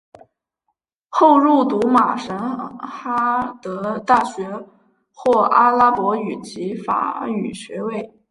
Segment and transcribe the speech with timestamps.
[1.09, 2.35] 后入读马什
[2.79, 4.49] 哈德大学
[5.13, 8.11] 获阿拉伯语及法语学位。